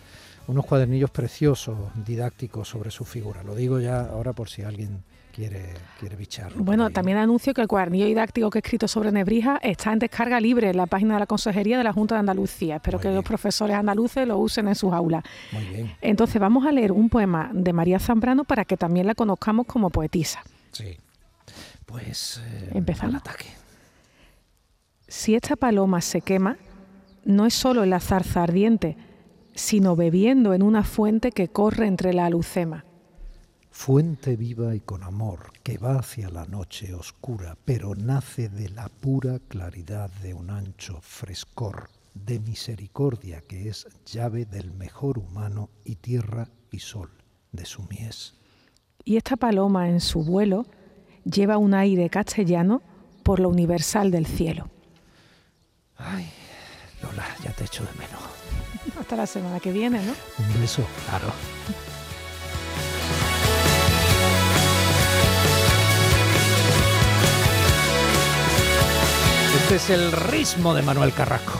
unos 0.49 0.65
cuadernillos 0.65 1.11
preciosos, 1.11 1.77
didácticos 1.93 2.67
sobre 2.67 2.89
su 2.89 3.05
figura. 3.05 3.43
Lo 3.43 3.53
digo 3.53 3.79
ya 3.79 4.01
ahora 4.01 4.33
por 4.33 4.49
si 4.49 4.63
alguien 4.63 5.03
quiere, 5.31 5.75
quiere 5.99 6.15
bicharlo. 6.15 6.63
Bueno, 6.63 6.89
también 6.89 7.19
anuncio 7.19 7.53
que 7.53 7.61
el 7.61 7.67
cuadernillo 7.67 8.07
didáctico 8.07 8.49
que 8.49 8.57
he 8.57 8.61
escrito 8.61 8.87
sobre 8.87 9.11
Nebrija 9.11 9.59
está 9.61 9.93
en 9.93 9.99
descarga 9.99 10.39
libre 10.39 10.71
en 10.71 10.77
la 10.77 10.87
página 10.87 11.13
de 11.13 11.19
la 11.19 11.27
Consejería 11.27 11.77
de 11.77 11.83
la 11.83 11.93
Junta 11.93 12.15
de 12.15 12.21
Andalucía. 12.21 12.77
Espero 12.77 12.99
que 12.99 13.11
los 13.11 13.23
profesores 13.23 13.75
andaluces 13.75 14.27
lo 14.27 14.39
usen 14.39 14.67
en 14.67 14.73
sus 14.73 14.91
aulas. 14.91 15.23
Muy 15.51 15.65
bien. 15.65 15.95
Entonces 16.01 16.41
vamos 16.41 16.65
a 16.65 16.71
leer 16.71 16.91
un 16.91 17.09
poema 17.09 17.51
de 17.53 17.71
María 17.71 17.99
Zambrano 17.99 18.43
para 18.43 18.65
que 18.65 18.75
también 18.75 19.05
la 19.05 19.13
conozcamos 19.13 19.67
como 19.67 19.91
poetisa. 19.91 20.41
Sí. 20.71 20.97
Pues 21.85 22.41
eh, 22.43 22.71
empezamos. 22.73 23.13
Al 23.13 23.21
ataque. 23.21 23.45
Si 25.07 25.35
esta 25.35 25.55
paloma 25.55 26.01
se 26.01 26.21
quema, 26.21 26.57
no 27.23 27.45
es 27.45 27.53
solo 27.53 27.85
la 27.85 27.99
zarza 27.99 28.41
ardiente, 28.41 28.97
sino 29.59 29.97
bebiendo 29.97 30.53
en 30.53 30.63
una 30.63 30.83
fuente 30.83 31.31
que 31.31 31.49
corre 31.49 31.85
entre 31.85 32.13
la 32.13 32.25
alucema. 32.25 32.85
Fuente 33.69 34.37
viva 34.37 34.73
y 34.73 34.79
con 34.79 35.03
amor 35.03 35.51
que 35.63 35.77
va 35.77 35.99
hacia 35.99 36.29
la 36.29 36.45
noche 36.45 36.93
oscura, 36.93 37.57
pero 37.65 37.93
nace 37.93 38.47
de 38.47 38.69
la 38.69 38.87
pura 38.87 39.39
claridad 39.47 40.09
de 40.23 40.33
un 40.33 40.49
ancho 40.49 40.99
frescor, 41.01 41.89
de 42.13 42.39
misericordia 42.39 43.41
que 43.41 43.67
es 43.67 43.85
llave 44.05 44.45
del 44.45 44.71
mejor 44.73 45.19
humano 45.19 45.69
y 45.83 45.95
tierra 45.95 46.47
y 46.71 46.79
sol 46.79 47.11
de 47.51 47.65
su 47.65 47.83
mies. 47.83 48.35
Y 49.03 49.17
esta 49.17 49.35
paloma 49.35 49.89
en 49.89 49.99
su 49.99 50.23
vuelo 50.23 50.65
lleva 51.25 51.57
un 51.57 51.73
aire 51.73 52.09
castellano 52.09 52.81
por 53.23 53.41
lo 53.41 53.49
universal 53.49 54.09
del 54.09 54.25
cielo. 54.25 54.69
Ay, 55.97 56.29
Lola, 57.03 57.25
ya 57.43 57.51
te 57.51 57.65
echo 57.65 57.83
de 57.83 57.91
menos. 57.99 58.28
Hasta 59.09 59.21
la 59.21 59.25
semana 59.25 59.59
que 59.59 59.71
viene, 59.71 60.03
¿no? 60.03 60.13
Un 60.37 60.61
beso, 60.61 60.85
claro. 61.07 61.33
Este 69.63 69.75
es 69.77 69.89
el 69.89 70.11
ritmo 70.11 70.75
de 70.75 70.83
Manuel 70.83 71.11
Carrasco. 71.11 71.53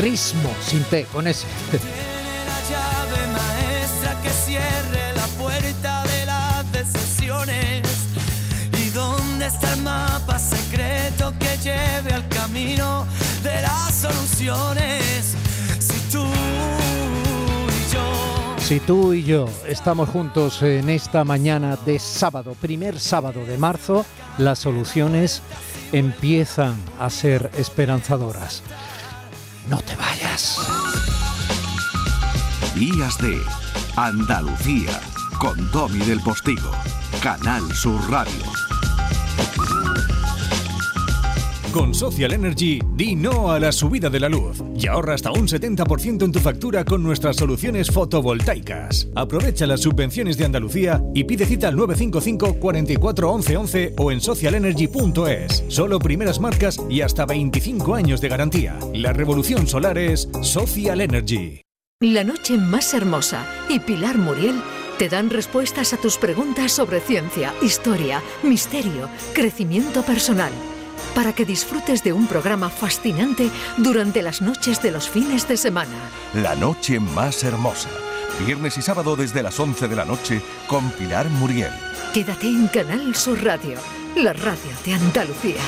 Ritmo, 0.00 0.52
sin 0.66 0.82
T, 0.86 1.04
con 1.12 1.28
ese. 1.28 1.46
Tiene 1.70 1.86
la 2.44 2.60
llave 2.70 3.26
maestra 3.32 4.20
que 4.20 4.30
cierre 4.30 5.12
la 5.14 5.26
puerta 5.38 6.02
de 6.08 6.26
las 6.26 6.72
decisiones. 6.72 7.86
¿Y 8.84 8.90
dónde 8.90 9.46
está 9.46 9.74
el 9.74 9.82
mapa 9.82 10.40
secreto 10.40 11.32
que 11.38 11.56
lleve 11.58 12.12
al 12.12 12.26
camino 12.30 13.06
de 13.44 13.62
las 13.62 13.94
soluciones? 13.94 15.36
Si 18.66 18.80
tú 18.80 19.12
y 19.12 19.22
yo 19.22 19.48
estamos 19.68 20.08
juntos 20.08 20.60
en 20.60 20.90
esta 20.90 21.22
mañana 21.22 21.76
de 21.86 22.00
sábado, 22.00 22.56
primer 22.60 22.98
sábado 22.98 23.46
de 23.46 23.58
marzo, 23.58 24.04
las 24.38 24.58
soluciones 24.58 25.40
empiezan 25.92 26.74
a 26.98 27.08
ser 27.08 27.48
esperanzadoras. 27.56 28.64
No 29.70 29.78
te 29.82 29.94
vayas. 29.94 30.58
Días 32.74 33.16
de 33.18 33.40
Andalucía 33.94 35.00
con 35.38 35.70
Domi 35.70 36.00
del 36.00 36.18
Postigo, 36.18 36.72
Canal 37.22 37.72
Sur 37.72 38.10
Radio. 38.10 38.65
Con 41.76 41.92
Social 41.92 42.32
Energy, 42.32 42.80
di 42.94 43.14
no 43.14 43.52
a 43.52 43.60
la 43.60 43.70
subida 43.70 44.08
de 44.08 44.18
la 44.18 44.30
luz 44.30 44.62
y 44.74 44.86
ahorra 44.86 45.12
hasta 45.12 45.30
un 45.30 45.46
70% 45.46 46.24
en 46.24 46.32
tu 46.32 46.38
factura 46.38 46.86
con 46.86 47.02
nuestras 47.02 47.36
soluciones 47.36 47.90
fotovoltaicas. 47.90 49.08
Aprovecha 49.14 49.66
las 49.66 49.82
subvenciones 49.82 50.38
de 50.38 50.46
Andalucía 50.46 51.02
y 51.14 51.24
pide 51.24 51.44
cita 51.44 51.68
al 51.68 51.76
955 51.76 52.60
44 52.60 53.30
11 53.30 53.56
11 53.58 53.94
o 53.98 54.10
en 54.10 54.22
socialenergy.es. 54.22 55.64
Solo 55.68 55.98
primeras 55.98 56.40
marcas 56.40 56.80
y 56.88 57.02
hasta 57.02 57.26
25 57.26 57.94
años 57.94 58.22
de 58.22 58.28
garantía. 58.30 58.78
La 58.94 59.12
revolución 59.12 59.66
solar 59.66 59.98
es 59.98 60.30
Social 60.40 61.02
Energy. 61.02 61.60
La 62.00 62.24
noche 62.24 62.56
más 62.56 62.94
hermosa 62.94 63.46
y 63.68 63.80
Pilar 63.80 64.16
Muriel 64.16 64.62
te 64.98 65.10
dan 65.10 65.28
respuestas 65.28 65.92
a 65.92 65.98
tus 65.98 66.16
preguntas 66.16 66.72
sobre 66.72 67.00
ciencia, 67.00 67.52
historia, 67.60 68.22
misterio, 68.42 69.10
crecimiento 69.34 70.00
personal 70.00 70.52
para 71.14 71.32
que 71.32 71.44
disfrutes 71.44 72.02
de 72.02 72.12
un 72.12 72.26
programa 72.26 72.70
fascinante 72.70 73.50
durante 73.76 74.22
las 74.22 74.42
noches 74.42 74.82
de 74.82 74.90
los 74.90 75.08
fines 75.08 75.48
de 75.48 75.56
semana. 75.56 76.10
La 76.34 76.54
noche 76.54 77.00
más 77.00 77.42
hermosa. 77.44 77.90
Viernes 78.44 78.76
y 78.76 78.82
sábado 78.82 79.16
desde 79.16 79.42
las 79.42 79.58
11 79.58 79.88
de 79.88 79.96
la 79.96 80.04
noche 80.04 80.42
con 80.68 80.90
Pilar 80.90 81.28
Muriel. 81.30 81.72
Quédate 82.12 82.48
en 82.48 82.68
Canal 82.68 83.14
Sur 83.14 83.42
Radio, 83.42 83.78
la 84.16 84.32
radio 84.32 84.70
de 84.84 84.94
Andalucía. 84.94 85.60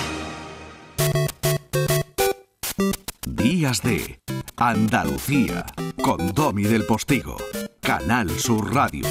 Días 3.27 3.83
de 3.83 4.21
Andalucía 4.57 5.65
con 6.03 6.33
Domi 6.35 6.65
del 6.65 6.85
Postigo. 6.85 7.37
Canal 7.81 8.31
Sur 8.39 8.75
Radio. 8.75 9.07